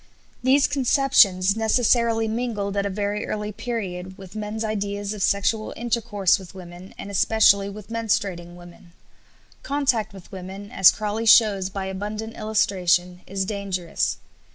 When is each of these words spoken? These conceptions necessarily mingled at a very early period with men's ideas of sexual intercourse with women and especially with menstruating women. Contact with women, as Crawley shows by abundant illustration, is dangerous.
These 0.41 0.65
conceptions 0.65 1.55
necessarily 1.55 2.27
mingled 2.27 2.75
at 2.75 2.87
a 2.87 2.89
very 2.89 3.27
early 3.27 3.51
period 3.51 4.17
with 4.17 4.35
men's 4.35 4.63
ideas 4.63 5.13
of 5.13 5.21
sexual 5.21 5.75
intercourse 5.77 6.39
with 6.39 6.55
women 6.55 6.95
and 6.97 7.11
especially 7.11 7.69
with 7.69 7.89
menstruating 7.91 8.55
women. 8.55 8.93
Contact 9.61 10.11
with 10.11 10.31
women, 10.31 10.71
as 10.71 10.89
Crawley 10.89 11.27
shows 11.27 11.69
by 11.69 11.85
abundant 11.85 12.35
illustration, 12.35 13.21
is 13.27 13.45
dangerous. 13.45 14.17